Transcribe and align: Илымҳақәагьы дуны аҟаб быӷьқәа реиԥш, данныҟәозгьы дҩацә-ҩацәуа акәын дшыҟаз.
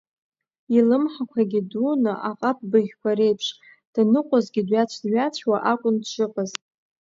Илымҳақәагьы 0.77 1.61
дуны 1.69 2.13
аҟаб 2.29 2.57
быӷьқәа 2.69 3.11
реиԥш, 3.17 3.47
данныҟәозгьы 3.93 4.61
дҩацә-ҩацәуа 4.67 5.57
акәын 5.71 5.95
дшыҟаз. 6.01 6.51